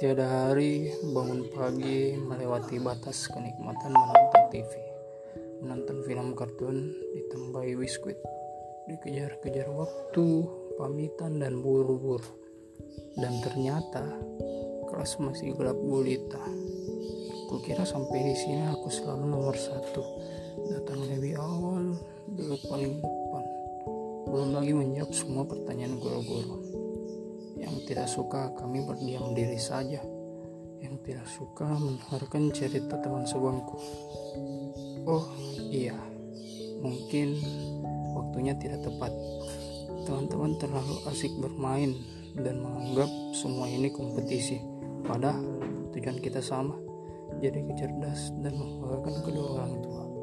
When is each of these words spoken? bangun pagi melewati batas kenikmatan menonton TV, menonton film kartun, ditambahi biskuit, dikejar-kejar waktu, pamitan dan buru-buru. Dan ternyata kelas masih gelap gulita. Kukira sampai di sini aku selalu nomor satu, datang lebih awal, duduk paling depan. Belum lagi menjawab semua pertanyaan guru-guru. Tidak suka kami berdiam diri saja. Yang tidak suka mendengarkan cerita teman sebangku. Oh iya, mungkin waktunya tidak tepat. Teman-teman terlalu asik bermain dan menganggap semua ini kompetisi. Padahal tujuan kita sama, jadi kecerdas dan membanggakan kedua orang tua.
bangun 0.00 1.44
pagi 1.52 2.16
melewati 2.16 2.80
batas 2.80 3.28
kenikmatan 3.28 3.92
menonton 3.92 4.44
TV, 4.48 4.72
menonton 5.60 6.00
film 6.08 6.32
kartun, 6.32 6.88
ditambahi 7.12 7.76
biskuit, 7.76 8.16
dikejar-kejar 8.88 9.68
waktu, 9.68 10.48
pamitan 10.80 11.44
dan 11.44 11.60
buru-buru. 11.60 12.24
Dan 13.20 13.44
ternyata 13.44 14.08
kelas 14.88 15.20
masih 15.20 15.52
gelap 15.52 15.76
gulita. 15.76 16.40
Kukira 17.52 17.84
sampai 17.84 18.24
di 18.24 18.34
sini 18.40 18.72
aku 18.72 18.88
selalu 18.88 19.36
nomor 19.36 19.52
satu, 19.52 20.00
datang 20.80 21.04
lebih 21.12 21.36
awal, 21.36 21.92
duduk 22.24 22.62
paling 22.72 23.04
depan. 23.04 23.44
Belum 24.32 24.48
lagi 24.56 24.72
menjawab 24.72 25.12
semua 25.12 25.44
pertanyaan 25.44 26.00
guru-guru. 26.00 26.79
Tidak 27.90 28.06
suka 28.06 28.54
kami 28.54 28.86
berdiam 28.86 29.34
diri 29.34 29.58
saja. 29.58 29.98
Yang 30.78 30.94
tidak 31.02 31.26
suka 31.26 31.66
mendengarkan 31.66 32.54
cerita 32.54 32.94
teman 33.02 33.26
sebangku. 33.26 33.82
Oh 35.10 35.26
iya, 35.58 35.98
mungkin 36.78 37.34
waktunya 38.14 38.54
tidak 38.62 38.86
tepat. 38.86 39.10
Teman-teman 40.06 40.54
terlalu 40.62 41.02
asik 41.10 41.34
bermain 41.42 41.98
dan 42.38 42.62
menganggap 42.62 43.10
semua 43.34 43.66
ini 43.66 43.90
kompetisi. 43.90 44.62
Padahal 45.02 45.42
tujuan 45.90 46.22
kita 46.22 46.38
sama, 46.38 46.78
jadi 47.42 47.58
kecerdas 47.74 48.30
dan 48.38 48.54
membanggakan 48.54 49.14
kedua 49.26 49.46
orang 49.58 49.74
tua. 49.82 50.19